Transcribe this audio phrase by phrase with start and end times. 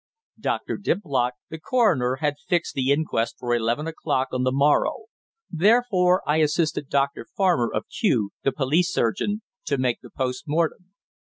[0.39, 0.77] Dr.
[0.77, 5.05] Diplock, the coroner, had fixed the inquest for eleven o'clock on the morrow;
[5.51, 7.27] therefore I assisted Dr.
[7.37, 10.95] Farmer, of Kew, the police surgeon, to make the post mortem.